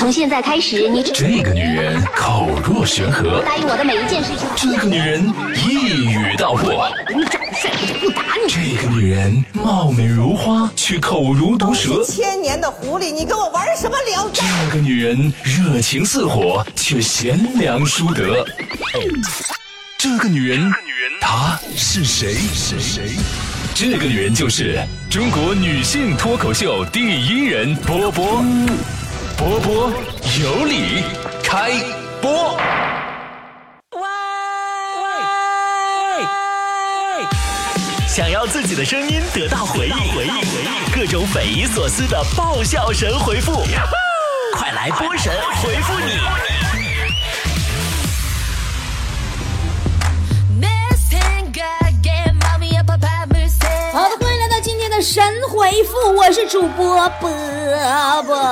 [0.00, 4.48] 从现在开始，你这个女人口若悬河，答应我的每一件事情。
[4.56, 8.50] 这个女人一语道破，你长得帅，我就不打你。
[8.50, 12.02] 这个女人貌美如花，却口如毒蛇。
[12.02, 14.42] 千年的狐狸，你跟我玩什么聊斋？
[14.70, 18.42] 这个女人热情似火，却贤良淑德。
[19.98, 20.72] 这个女人，
[21.20, 22.32] 她是谁？
[22.54, 23.10] 是谁？
[23.74, 24.80] 这个女人就是
[25.10, 28.42] 中国女性脱口秀第一人波波。
[29.40, 29.90] 波波
[30.38, 31.02] 有理，
[31.42, 31.70] 开
[32.20, 32.54] 播。
[33.92, 34.02] 喂
[36.18, 37.26] 喂！
[38.06, 43.64] 想要自己的声音得到回应，回应，回应，各种匪夷所思的爆笑神回复，
[44.52, 46.20] 快来波神回复你！
[56.30, 57.28] 我是主播波
[58.22, 58.36] 波。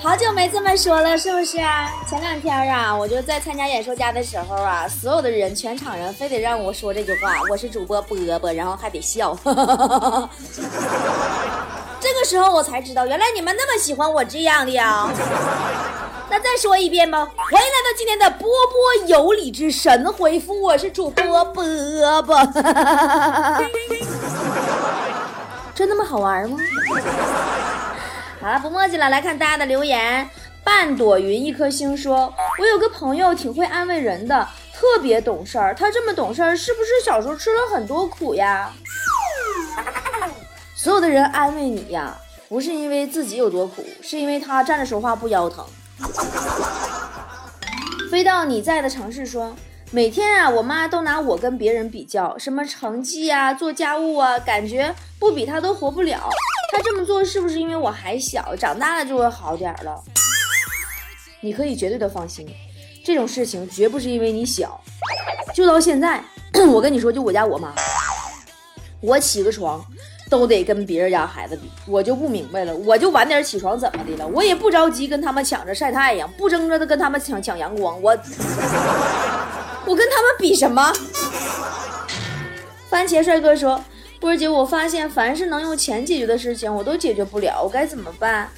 [0.00, 1.90] 好久没这么说了，是不是啊？
[2.08, 9.36] 前两天啊，我就在参加演说家的时候啊，所有的人，全场人非得让我说这句话，我是主播波波，然后还得笑。
[11.98, 15.08] 这个时候我才知道，原来你们那么喜欢我这样的呀。
[16.28, 22.36] 那再说一遍吧，欢迎来到今天的波波有理之神回复，我是主播波波。
[25.76, 26.56] 真那么好玩吗？
[28.40, 30.26] 好了，不墨迹了，来看大家的留言。
[30.64, 35.74] 半朵云一颗星说：“我有个朋友挺会安慰人的，特别懂事儿。
[35.74, 38.72] 他这么懂事儿，是不是小时候吃了很多苦呀？”
[40.74, 42.16] 所有的人安慰你呀，
[42.48, 45.62] 不是因为自己有多苦，是因为他站着说话不腰疼。
[48.10, 49.54] 飞到你在的城市说，
[49.92, 56.28] 每天啊，我妈都拿我跟别人比较，什么成绩啊，做家务啊，感觉不比她都活不了。
[56.72, 60.02] 她这么做是不是因为我还小，长大了就会好点了？
[61.40, 62.46] 你可以绝对的放心，
[63.04, 64.80] 这种事情绝不是因为你小。
[65.54, 66.22] 就到现在，
[66.68, 67.72] 我跟你说，就我家我妈，
[69.00, 69.84] 我起个床。
[70.28, 74.26] 都得跟别人家孩子比，我就不明白了，我就晚点起床怎么的了？
[74.26, 78.12] 我也不着急跟他们抢着晒太阳，不争着的跟他们抢抢阳光，我
[79.86, 80.92] 我跟他们比什么？
[82.90, 83.82] 番茄帅哥说
[84.20, 88.50] ：“波儿姐，我发现凡是能用钱解决的事情，我都解决不了，我该怎么办？”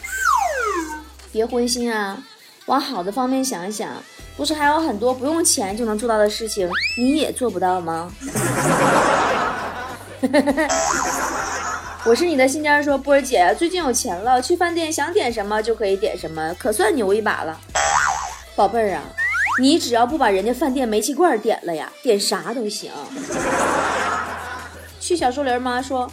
[1.31, 2.17] 别灰心啊，
[2.67, 3.89] 往好的方面想一想，
[4.37, 8.11] 不是还有很多不用钱就能做到的事情，你也做不到吗？
[12.05, 17.61] 我是你的新家说波儿姐，最近有钱了，去饭店想点什么就可以点什么，可算牛一把了。
[18.57, 19.03] 宝贝儿啊，
[19.59, 22.93] 你只要不把人家饭店煤气罐点了呀，点啥都行。
[25.01, 26.11] 去小树林妈说，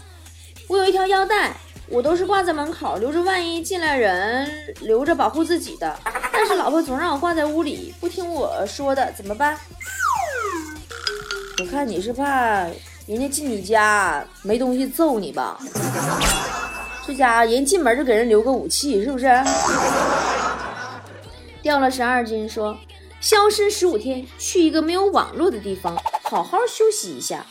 [0.67, 1.53] 我有一条腰带，
[1.87, 4.49] 我都是挂在门口，留着万一进来人，
[4.81, 5.95] 留着保护自己的。
[6.31, 9.57] 但是老婆总让我挂在屋里，不听我说的，怎么办？
[11.59, 12.65] 我看你是怕。
[13.07, 15.59] 人家进你家没东西揍你吧？
[17.05, 19.27] 这家人进门就给人留个武器，是不是？
[21.61, 22.75] 掉了十二斤，说
[23.25, 27.43] 消失十五天，去一个没有网络的地方，好好休息一下。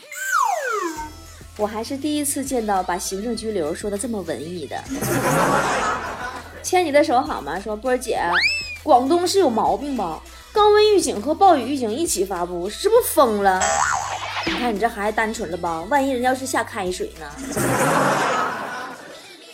[1.57, 4.81] 我还是第一次见到把行政拘留说的这么文艺的。
[6.63, 7.59] 牵你的手好吗？
[7.59, 8.21] 说波儿姐，
[8.83, 10.21] 广东是有毛病吧？
[10.53, 13.61] 高温预警和暴雨预警一起发布，是不疯了？
[14.45, 15.81] 你看你这孩子单纯了吧？
[15.89, 17.29] 万一人要是下开水呢？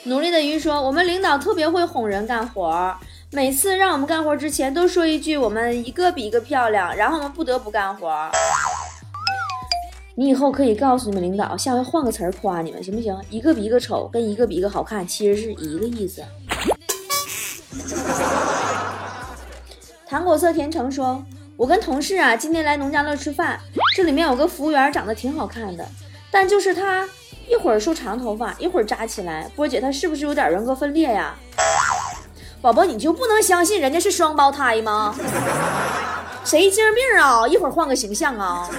[0.06, 2.96] 努力的鱼说：“我们领导特别会哄人干活，
[3.34, 8.30] 每次让我们干活之前都说一句‘我们一个比一个漂亮’，然后我们不得不干活。
[10.16, 13.18] 你以后可以告诉你们领导，下回换个词儿夸你们行不行？
[13.30, 16.22] 一个比一个丑跟一个比一个好看其实是一个意思。”
[20.06, 21.24] 糖果色甜橙说。
[21.58, 23.60] 我跟同事啊，今天来农家乐吃饭，
[23.96, 25.88] 这里面有个服务员长得挺好看的，
[26.32, 27.08] 但就是他
[27.48, 29.48] 一会儿梳长头发，一会儿扎起来。
[29.56, 31.36] 波姐，他是不是有点人格分裂呀？
[32.62, 35.16] 宝宝，你就不能相信人家是双胞胎吗？
[36.46, 37.48] 谁精病啊？
[37.48, 38.70] 一会儿换个形象啊？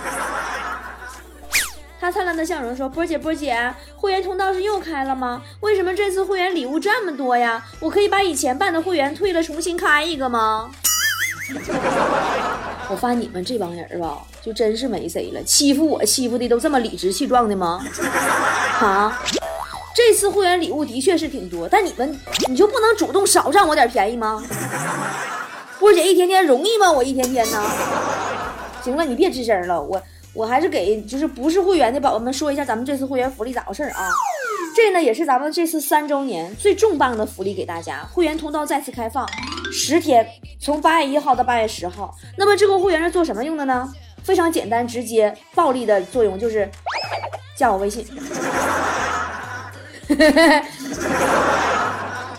[2.01, 5.43] 他灿烂的笑容说：“波姐，波姐，会员通道是又开了吗？
[5.61, 7.65] 为什么这次会员礼物这么多呀？
[7.81, 10.71] 我可以把以前办的会员退了，重新开一个吗？”
[12.89, 15.43] 我发现你们这帮人吧，就真是没谁了。
[15.43, 17.85] 欺负我，欺负的都这么理直气壮的吗？
[18.81, 19.21] 啊！
[19.95, 22.19] 这次会员礼物的确是挺多，但你们
[22.49, 24.43] 你就不能主动少占我点便宜吗？
[25.79, 26.91] 波姐一天天容易吗？
[26.91, 27.63] 我一天天呢。
[28.83, 30.03] 行了，你别吱声了，我
[30.33, 34.09] 我还是给就是不是会员的宝宝们说一下咱们这次会员福利咋回事啊？
[34.75, 39.29] 这呢也是咱们这次三周年最重磅的福利给大家，会员通道再次开放
[39.71, 40.27] 十天，
[40.59, 42.15] 从八月一号到八月十号。
[42.39, 43.93] 那么这个会员是做什么用的呢？
[44.25, 46.71] 非常简单直接，暴力的作用就是
[47.57, 48.07] 加我微信。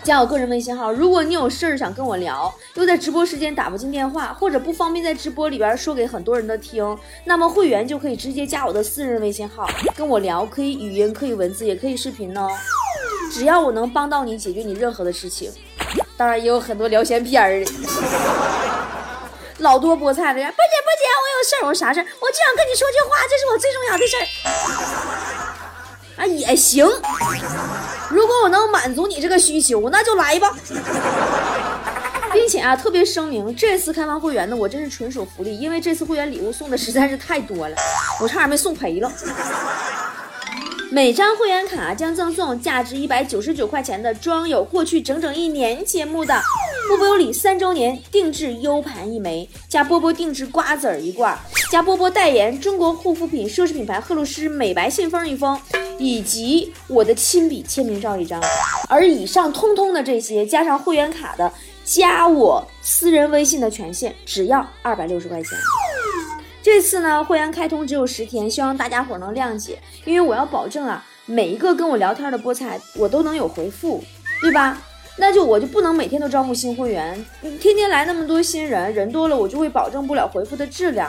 [0.04, 9.66] 加我个人微信号，如果你有事儿想跟我聊，又在直播时间打不进电话，或者不方便在直播里边说给很多人的听，那么会员就可以直接加我的私人微信号
[9.96, 12.46] 跟我聊，可以语音，可以文字，也可以视频哦。
[13.32, 15.50] 只要我能帮到你解决你任何的事情，
[16.18, 17.72] 当然也有很多聊闲篇儿的，
[19.60, 22.06] 老多菠菜的人，波姐不姐，我有事儿，我啥事儿？
[22.20, 24.24] 我就想跟你说句话，这是我最重要的事儿。
[26.16, 26.86] 啊，也行。
[28.10, 30.54] 如果我能满足你这个需求，那就来吧。
[32.32, 37.76] 并且啊，特别声明，这次开放会员呢，我真是纯属福利，因为这次会员礼物送的实在是太多了，
[38.20, 39.10] 我差点没送赔了。
[40.90, 46.40] 每张会员卡将赠送价值一百九十九块钱的装有过去整整一年节目的
[46.88, 51.36] 波波有礼三周年定制 U 盘一枚，加波波定制瓜子儿一罐，
[51.70, 55.60] 加波波代言中国护肤品奢侈品牌赫露诗美白信封一封。
[55.98, 58.42] 以及我的亲笔签名照一张，
[58.88, 61.52] 而以上通通的这些加上会员卡的
[61.84, 65.50] 加我私人微信的权限，只要二百六十块钱。
[66.62, 74.02] 这次呢，会员开通只有十天，希望大家伙能谅解，因为我要保证啊，每一个跟我聊天的菠菜我都能有回复，
[74.40, 74.80] 对吧？
[75.16, 77.24] 那就我就不能每天都招募新会员，
[77.60, 81.08] 天天来那么多新人，人多了我就会保证不了回复的质量。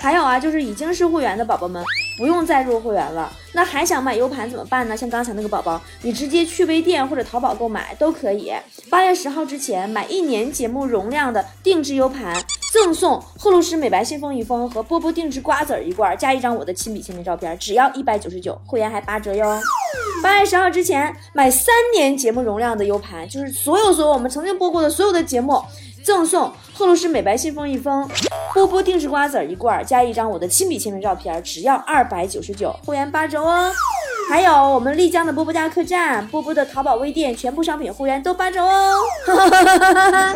[0.00, 1.84] 还有啊，就是已经是会员的宝宝们。
[2.18, 4.94] 不用再入会员了，那还想买 U 盘怎么办呢？
[4.94, 8.52] 像刚才那个宝宝，你直接去微店或者淘宝购买都可以。
[8.90, 12.34] 八月十号之前买一年节目容量的定制 U 盘，
[12.74, 19.58] 赠送赫露诗美白信封一封和波波定制瓜子儿一罐，加一张我的亲笔签名照片，只要一百九十九，会员还八折哟。
[20.22, 25.62] 八月十号之前买三年节目容量的 U 盘，就是所有所有我们曾经播过的所有的节目。
[26.10, 28.10] 赠送赫露诗美白信封一封，
[28.52, 33.70] 波波定制瓜子儿一罐，加一张我的亲笔签名照片，只要二百九十九，会员八折哦。
[34.28, 38.92] 还有我们丽江的波波家客栈，波波的淘宝微店，全部商品会员都八折哦。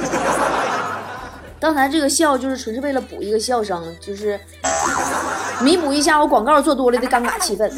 [1.58, 4.38] 刚才这个笑就是纯是为了补一个笑声，就是
[5.60, 7.68] 弥补一下我广告做多了的尴尬气氛。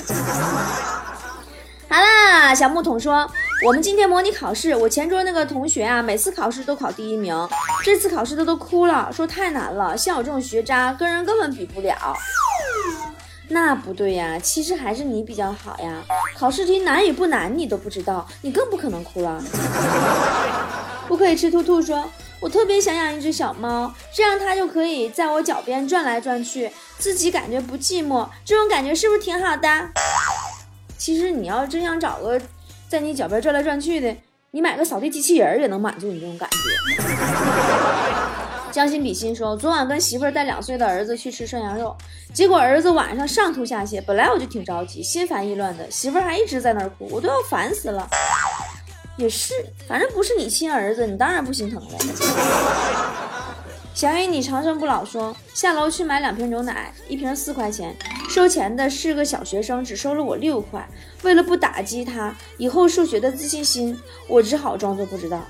[1.88, 3.26] 好啦，小木桶说。
[3.64, 7.34] 我们今天模拟考试，我前桌那个同学啊，每次考试都考第一名，
[7.82, 11.96] 这次考试他都哭了，说太难了，像我这种学渣跟人根本比不了。
[13.48, 16.02] 那不对呀，其实还是你比较好呀，
[16.36, 19.42] 考试题难与不难你都不知道，你更不可能哭了。
[21.08, 22.04] 不可以吃兔兔说，
[22.40, 29.68] 我特别想养一只小猫，这样它就可以在我脚边转来转去，自己感觉不寂寞，这种感觉是不是挺好的？
[30.98, 32.38] 其实你要真想找个。
[32.88, 34.16] 在你脚边转来转去的，
[34.52, 36.56] 你买个扫地机器人也能满足你这种感觉。
[38.70, 41.96] 将心比心说，昨晚跟媳妇儿带两岁的儿子去吃涮羊肉，
[42.34, 48.06] 结果儿子晚上上吐下泻，本来我就挺着急，心烦意乱的，媳妇儿还一直在那儿哭，我都要烦死了。
[49.16, 49.54] 也是，
[49.88, 51.90] 反正不是你亲儿子，你当然不心疼了。
[53.96, 57.96] 小雨，你长生不老说下楼去买两瓶牛奶，一瓶四块钱，
[58.28, 60.86] 收钱的是个小学生，只收了我六块。
[61.22, 63.98] 为了不打击他以后数学的自信心，
[64.28, 65.40] 我只好装作不知道。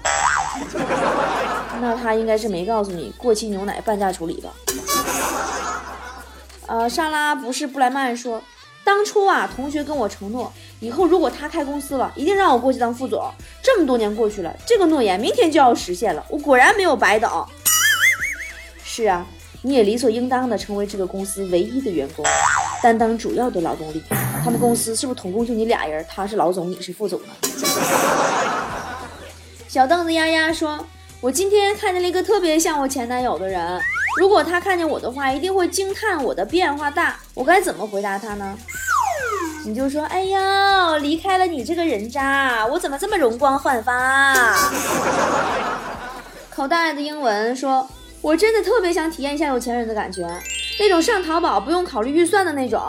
[1.83, 4.51] 那他应该是没告诉你过期牛奶半价处理吧？
[6.69, 8.41] 呃，莎拉不是布莱曼说，
[8.85, 13.29] 当初啊，同学跟我承诺，以后如果他开公司了，一定让我过去当副总。
[13.61, 17.45] 这么多年过去了，这个诺言明天就要实现了，我果然没有白等。
[18.97, 19.27] 是啊，
[19.61, 22.25] 你也理所应当的成为这个公司唯一的员工，
[22.83, 24.03] 担当主要的劳动力。
[24.43, 26.03] 他们公司是不是统共就你俩人？
[26.09, 27.37] 他是老总，你是副总啊？
[29.69, 30.83] 小凳子丫丫说
[31.21, 33.79] ：“我今天看见了一个特别像我前男友的人，
[34.19, 37.19] 如果他看见我的话，一定会惊叹我的变化大。
[37.35, 38.57] 我该怎么回答他呢？”
[39.67, 44.57] 你就说：“哎呦，离开了你这个人渣，我怎么这么容光焕发？”
[46.49, 47.87] 口袋的英文说。
[48.27, 50.27] 我真的特别想体验一下有钱人的感觉，
[50.81, 52.83] 那种上淘宝不用考虑预算的那种。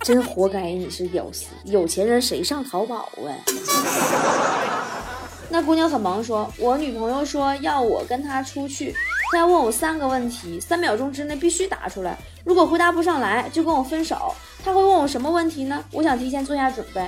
[0.00, 3.36] 真活该你是屌丝，有钱人谁上淘宝啊？
[5.50, 8.96] 那姑娘很忙，说我女朋友说要我跟她出去，
[9.30, 14.34] 她要问我三个问题，三秒钟之内必须答出来，如果回答不上来就跟我分手。
[14.64, 15.84] 她会问我什么问题呢？
[15.92, 17.06] 我想提前做下准备。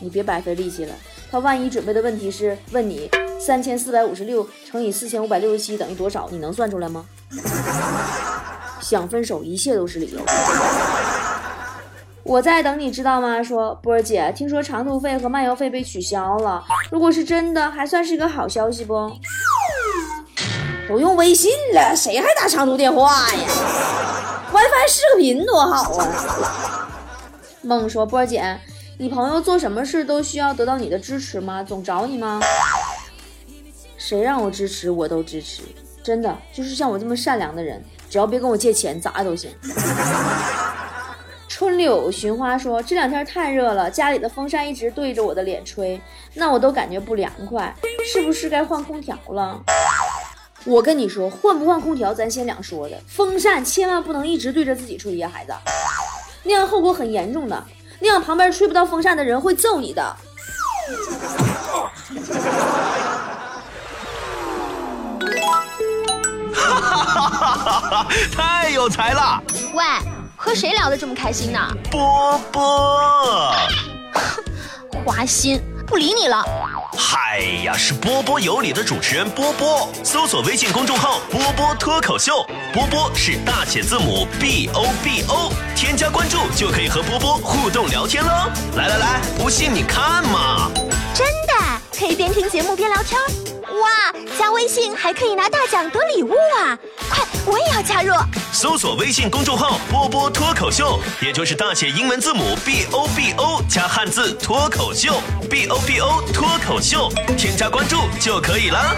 [0.00, 0.94] 你别白费力气了，
[1.34, 3.10] 他万一准备的问题是问你。
[3.40, 6.28] 三千四百五十六乘以四千五百六十七等于多少？
[6.30, 7.04] 你能算出来吗？
[8.80, 10.20] 想分手，一切都是理由。
[12.22, 13.42] 我在等你知道吗？
[13.42, 19.10] 说波儿姐，听说长途费和漫游费被取消了，如果是真的，还算是个好消息不？
[20.88, 23.48] 都用微信了，谁还打长途电话呀
[24.52, 26.88] ？WiFi 视频多好啊！
[27.62, 28.60] 梦说波儿姐，
[28.96, 31.64] 你朋友做什么事都需要得到你的支持吗？
[31.64, 32.40] 总找你吗？
[33.96, 35.62] 谁让我支持我都支持，
[36.02, 39.50] 真的就是像我这么善良的人，只要别跟我借钱，咋都行。
[41.48, 46.00] 春柳寻花说：“这两天太热了，家里的风扇一直对着我的脸吹，
[46.34, 47.74] 那我都感觉不凉快，
[48.12, 49.60] 是不是该换空调了？”
[50.64, 55.52] 我跟你说，换不换空调咱先两说的，风扇千万不能一直对着自己吹呀，孩子，
[56.44, 57.64] 那样后果很严重的，
[58.00, 60.16] 那样旁边吹不到风扇的人会揍你的。
[66.52, 68.06] 哈哈哈哈！
[68.32, 69.42] 太有才了！
[69.74, 69.84] 喂，
[70.36, 71.58] 和谁聊得这么开心呢？
[71.90, 73.52] 波波，
[75.04, 76.44] 花心，不理你了。
[76.96, 79.88] 嗨呀，是波波有理的主持人波波。
[80.02, 88.50] 搜索微信公众号“波波脱口秀”，波波是大写字母 B O B O，添加关注就可以和波波互动聊天喽。
[88.76, 90.70] 来来来，不信你看嘛！
[91.14, 91.54] 真的
[91.96, 93.43] 可以边听节目边聊天。
[93.80, 96.78] 哇，加微信还可以拿大奖得礼物啊！
[97.10, 98.14] 快，我也要加入。
[98.52, 108.96] 搜索微信公众号“波波脱口秀”，也就是大写英文字母 B O B O 加汉字脱口秀，B O B O 脱口秀，添加关注就可以了。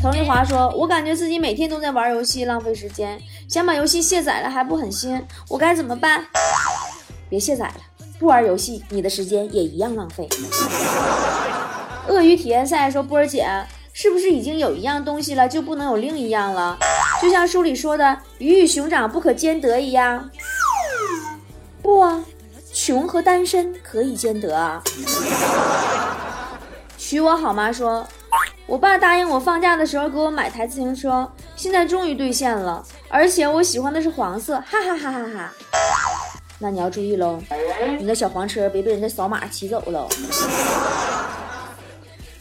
[0.00, 6.26] 滕丽华说：“我感觉自己每天都在玩游戏，浪费时间，想把游戏卸载了还不狠心，我该怎么办？
[7.28, 7.74] 别卸载了。”
[8.18, 10.28] 不玩游戏，你的时间也一样浪费。
[12.06, 13.46] 鳄鱼体验赛说：“波儿姐，
[13.92, 16.78] 是不是已经有一样东西了，就不能有另一样了？
[17.20, 20.30] 就像书里说的‘鱼与熊掌不可兼得’一样。”
[21.82, 22.24] 不啊，
[22.72, 24.82] 穷和单身可以兼得啊。
[26.96, 27.72] 娶我好吗？
[27.72, 28.06] 说，
[28.66, 35.52] 我爸答应我放假的时候给我买台自行车，现在终于兑现了，而且我喜欢的是黄色，哈哈哈哈哈。
[36.58, 37.38] 那你要注意喽，
[37.98, 40.08] 你的小黄车别被人家扫码骑走了。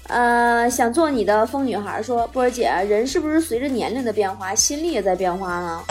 [0.08, 5.82] 呃，想做你的疯女孩，说波儿姐，人是不是随着年龄的变化，心力也在变化呢？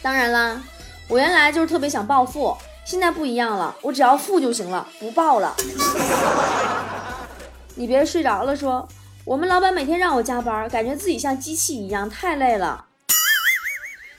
[0.00, 0.62] 当然啦，
[1.08, 5.54] 我原来就是特别想暴富，现在不一样了，我只要富就行了，不暴了。
[7.74, 8.88] 你别睡着了，说
[9.24, 12.86] 我们老板每天让我加班，感觉自己像机器一样，太累了。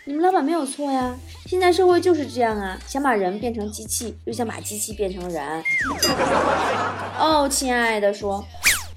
[0.08, 1.16] 你们老板没有错呀。
[1.48, 5.64] 现在社会就是这样啊，想把人变成机器，又想把机器变成人。
[7.18, 8.46] 哦，亲爱的，说，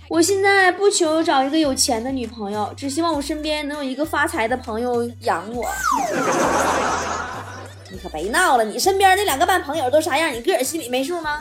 [0.09, 5.67] 我现在不求找一个有钱的女朋友，只希望我身边能有一个发财的朋友养我。
[7.91, 10.31] 你可别闹了，你身边那两个半朋友都啥样？
[10.31, 11.41] 你个儿心里没数吗？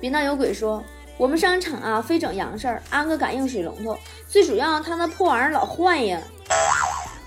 [0.00, 0.82] 别闹有鬼，说
[1.16, 3.96] 我们商场啊，非整洋事儿，安个感应水龙头，
[4.26, 6.20] 最主要他那破玩意儿老坏呀。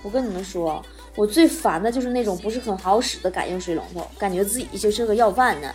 [0.03, 0.83] 我跟你们说。
[1.15, 5.71] 我最烦的就是那种不是很好使的感应水龙头，感觉自己就是个要饭的。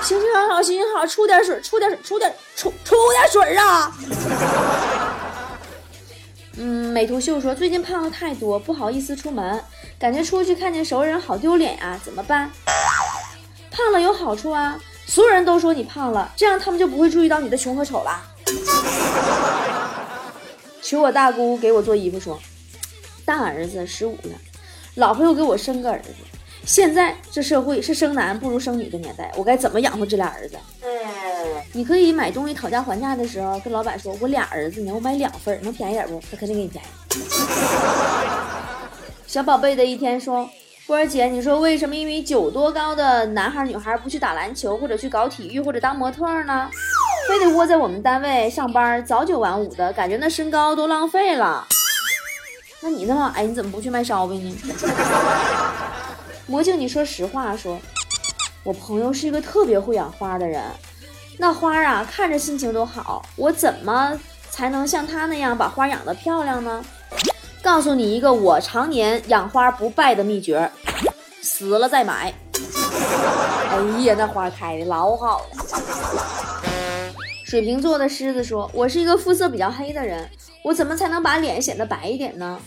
[0.00, 3.92] 行行好，好行行好，出点水，出点水，出点出出点水啊！
[6.56, 9.60] 嗯，美图秀说最近胖了太多，不好意思出门，
[9.98, 12.48] 感觉出去看见熟人好丢脸呀，怎么办？
[13.72, 18.22] 胖了有好处啊，所有人都说你胖了，这样他们就不会注意到你的穷和丑了。
[20.80, 22.38] 求我大姑给我做衣服说。
[23.28, 24.30] 大儿子十五了，
[24.94, 26.08] 老婆又给我生个儿子。
[26.64, 30.56] 现在这社会是生男不如生女的年代，我该怎么养活这俩儿子？
[31.74, 36.88] 你可以买东西讨价还价的时候跟老板说：“我俩儿子呢，我买两份，能便宜点不？”他肯定给你便宜。
[39.26, 40.48] 小宝贝的一天说
[40.88, 46.70] ：“波儿姐，你说为什么一米九多高的男孩女孩不去打篮球，或者去搞体育，或者当模特呢？
[47.28, 51.66] 非得窝在我们单位上班，早九晚五的，感觉那身高都浪费了。”
[52.80, 54.56] 那你那么矮，你怎么不去卖烧饼呢？
[56.46, 57.78] 魔镜，你说实话，说，
[58.62, 60.62] 我朋友是一个特别会养花的人，
[61.38, 63.24] 那花啊看着心情都好。
[63.36, 64.18] 我怎么
[64.50, 66.84] 才能像他那样把花养得漂亮呢？
[67.60, 70.70] 告诉你一个我常年养花不败的秘诀：
[71.42, 72.32] 死了再买。
[73.70, 76.57] 哎呀，那花开的老好了。
[77.48, 80.28] 水瓶座的狮子说：“我是一个肤色比较黑的人。”
[80.62, 82.60] 我怎么才能把脸显得白一点呢？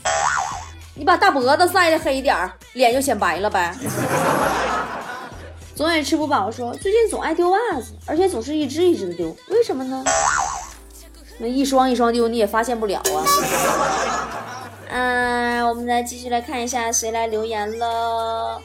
[0.95, 3.75] 你把大脖子晒的黑点儿，脸就显白了呗。
[5.75, 10.03] 总也吃不饱，说最近总爱丢袜子，而且总是一只一只的丢，为什么呢？
[11.38, 13.23] 那一双一双丢你也发现不了啊。
[14.89, 18.59] 嗯，我们再继续来看一下谁来留言了。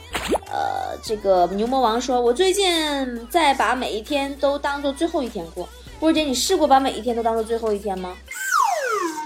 [0.51, 5.69] 呃，这个牛魔王说：“我最近在把每一天都当做最后一天过。”
[5.99, 8.15] 波姐，你试过把每一天都当做最后一天吗？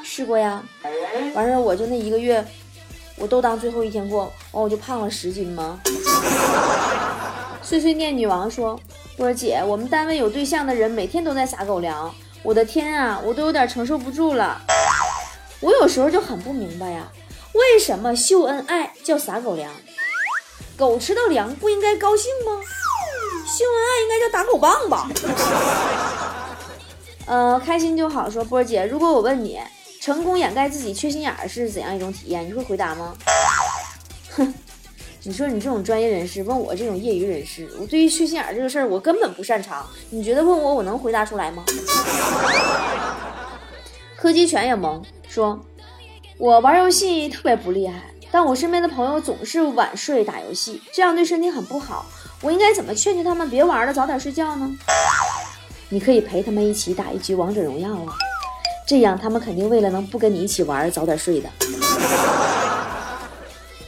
[0.05, 0.63] 试过呀。
[1.35, 2.45] 完事儿我就那一个月，
[3.17, 5.81] 我都当最后一天过，完我就胖了十斤吗？
[7.63, 8.79] 碎碎念女王说
[9.17, 12.13] ：“波姐，我们单位有对象的人每天都在撒狗粮，
[12.43, 14.61] 我的天啊，我都有点承受不住了。
[15.61, 17.07] 我有时候就很不明白呀，
[17.53, 19.73] 为什么秀恩爱叫撒狗粮？
[20.77, 22.53] 狗吃到粮不应该高兴吗？
[23.47, 25.09] 秀恩爱应该叫打狗棒吧？
[27.27, 28.29] 呃，开心就好。
[28.29, 29.61] 说波儿姐，如果我问你，
[30.01, 32.47] 成功掩盖自己缺心眼儿是怎样一种体验？
[32.47, 33.15] 你会回答吗？
[34.31, 34.55] 哼。”
[35.23, 39.87] 你说你这种专业人士问我这种业余人士，我对于缺心眼儿这个事儿我根本不擅长。
[40.09, 41.63] 你觉得问我我能回答出来吗？
[44.17, 45.61] 柯基犬也懵，说
[46.41, 48.01] ：“我玩游戏特别不厉害，
[48.31, 52.07] 但我身边的朋友总是晚睡打游戏，这样对身体很不好。
[52.41, 54.71] 我应该怎么劝劝他们别玩了，早点睡觉呢？”
[55.91, 58.15] 你可以陪他们一起打一局王者荣耀啊，
[58.87, 61.49] 这样他们肯定为了能不跟你一起玩早点睡的。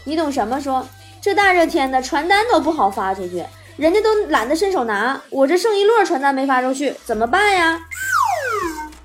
[0.04, 0.60] 你懂什么？
[0.60, 0.86] 说。
[1.20, 3.44] 这大热天的，传单都不好发出去，
[3.76, 7.78] 人家都懒得伸手拿，我这剩一摞传单没发出去，怎么办呀？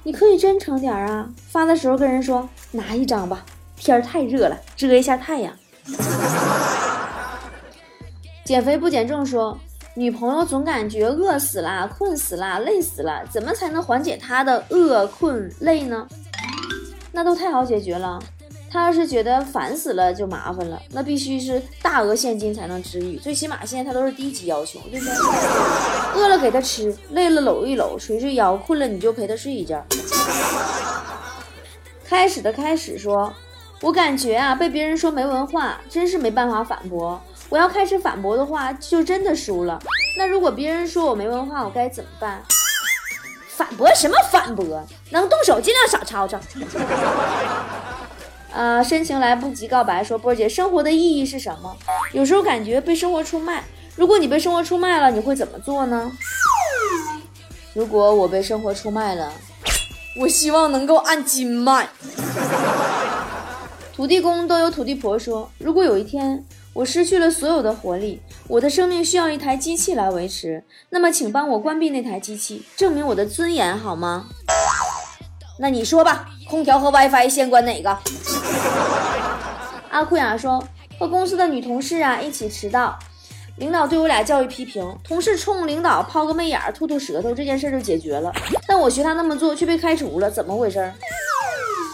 [0.02, 5.54] 你可以真诚点啊，发的时候跟人说拿一张吧，天太热了，遮一下太阳。
[8.44, 9.56] 减肥不减重说，
[9.98, 16.08] 女朋友总感觉饿死啦、困死啦、累死了，怎么才能缓解她的饿、困、累呢？
[17.12, 18.20] 那都太好解决了。
[18.70, 23.18] 他要是觉得烦死了就麻烦了，那必须是大额现金才能治愈。
[23.18, 25.16] 最起码现在他都是低级要求，对不对？
[26.14, 29.84] 饿了给他吃，累了搂一搂，捶捶腰，困了你就陪他睡一觉。
[32.06, 33.34] 开始的开始说，
[33.82, 37.20] 我感觉啊，被别人说没文化，真是没办法反驳。
[37.50, 39.80] 我要开始反驳的话，就真的输了。
[40.18, 42.44] 那如果别人说我没文化，我该怎么办？
[43.48, 44.86] 反驳什么反驳？
[45.12, 46.40] 能动手尽量少吵吵。
[48.54, 51.76] 啊， 深情来不及告白，说波姐，生活的意义是什么？
[52.12, 53.64] 有时候感觉被生活出卖。
[53.96, 56.12] 如果你被生活出卖了，你会怎么做呢？
[57.74, 59.32] 如果我被生活出卖了，
[60.20, 61.88] 我希望能够按斤卖。
[63.96, 66.44] 土地公都有土地婆说，如果有一天
[66.78, 74.28] 我失去了所有的活力，我的生命需要一台机器来维持，那么请帮我关闭那台机器，证明我的尊严好吗？
[75.60, 77.98] 那你说吧，空调和 WiFi 先关哪个？
[79.90, 80.64] 阿库雅说
[81.00, 83.00] ：“和公司的女同事啊一起迟到，
[83.56, 88.32] 领导对我俩教育批评，同事冲领导抛个媚眼，吐吐舌头，这件事就解决了。
[88.68, 90.94] 但我学他那么做却被开除了，怎么回事？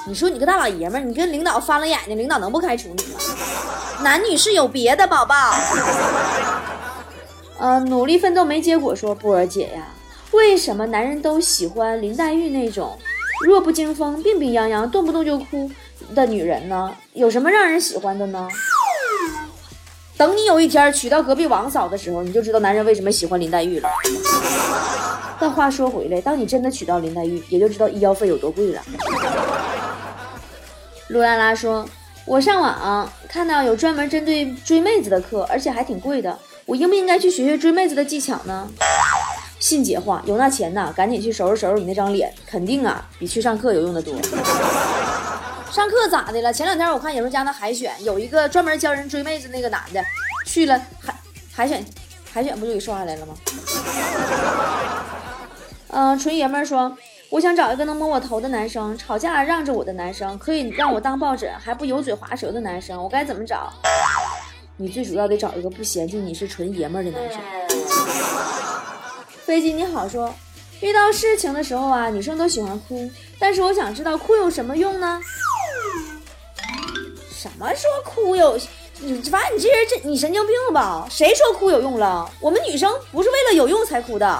[0.05, 3.19] 你说你个大老爷们儿，你跟领导翻了眼睛，领导能不开除你吗？
[4.01, 5.35] 男女是有别的，宝宝。
[7.59, 9.87] 呃，努力奋斗没结果，说波儿姐呀，
[10.31, 12.97] 为什么男人都喜欢林黛玉那种
[13.41, 15.69] 弱不禁风、病病殃殃、动不动就哭？”
[16.13, 18.47] 的女人呢，有什么让人喜欢的呢？
[20.17, 23.89] 等你有一天娶到隔壁王嫂的时候，你就知道男人为什么喜欢林黛玉了。
[25.39, 28.81] 但话说回来，当你真的娶到林黛玉，也就知道医药费有多贵了。
[31.07, 31.85] 陆拉拉说
[32.25, 38.67] ：“我上网看到有专门针对追妹子的课，而且还挺贵的，我应不应该去学学追妹子的技巧呢？”
[39.59, 44.13] 信姐话，有那钱呐，赶紧去收拾收拾你那张脸，肯定啊比去上课有用的多。
[45.71, 46.51] 上课咋的了？
[46.51, 50.03] 前两天我看野兽家那海选，有一个专门教人追妹子那个男的，
[50.45, 51.15] 去了海
[51.53, 51.83] 海选，
[52.31, 53.33] 海选不就给刷下来了吗？
[55.89, 56.97] 嗯，纯爷们儿说，
[57.33, 63.73] 我想找一个能摸我头的男生，吵架让着我的男生，可以让我当抱枕，还不油嘴滑舌的男生，我该怎么找？
[64.77, 67.41] 你最主要得找一个不嫌弃你是纯爷们儿的男生。
[69.43, 70.31] 飞机你好说，
[70.79, 75.19] 遇到事情的时候啊，女生都喜欢哭，但是我想知道哭有什么用呢？
[77.31, 78.55] 什么说哭有？
[78.99, 81.07] 你反正你这人这你神经病吧？
[81.09, 82.29] 谁说哭有用了？
[82.39, 84.39] 我们女生不是为了有用才哭的。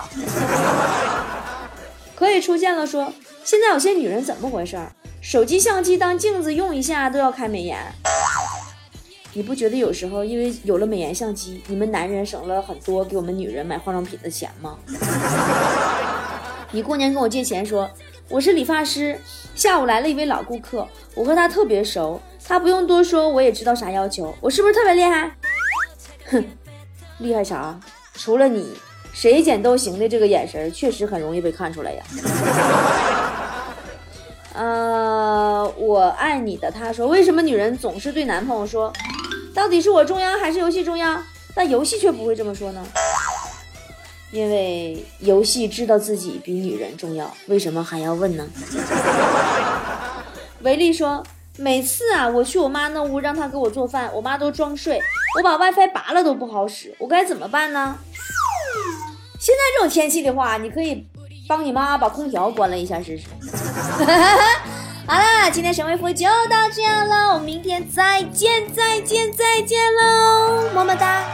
[2.23, 3.11] 可以出现了，说
[3.43, 4.91] 现在有些女人怎么回事儿？
[5.21, 7.77] 手机相机当镜子用一下都要开美颜。
[9.33, 14.77] 你不觉得有时候因为有了美颜相机，你们男人省了很多给我们女人买化妆品的钱吗？
[16.71, 17.89] 你过年跟我借钱，说
[18.29, 19.19] 我是理发师，
[19.55, 22.21] 下午来了一位老顾客，我和他特别熟。
[22.45, 24.35] 他不用多说，我也知道啥要求。
[24.41, 25.31] 我是不是特别厉害？
[26.29, 26.45] 哼，
[27.19, 27.79] 厉害啥？
[28.15, 28.75] 除了你，
[29.13, 32.03] 谁剪都行的这个眼神，确实很容易被看出来呀。
[34.53, 38.91] 呃，我爱你的他说，为什么女人总是对男朋友说，
[39.53, 41.19] 到底是我重要还是游戏重要？
[41.55, 42.85] 但游戏却不会这么说呢？
[44.31, 48.47] 因为游戏知道自己比女人重要，为什么还要问呢？
[50.61, 51.23] 维利说，
[51.57, 54.99] 每次啊，我去我妈那屋让她给我做饭，我妈都装睡，
[55.37, 57.95] 我把 WiFi 拔了都不好使，我该怎么办呢？
[59.43, 61.05] 现在这种天气的话，你可以
[61.49, 63.25] 帮你妈把空调关了一下试试。
[65.05, 71.25] 好了，今天神回复就到这样了，我们明天再见，再见，再见喽，么么哒。